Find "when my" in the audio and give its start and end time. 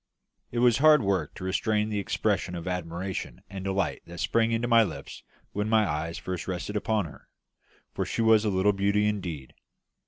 5.51-5.87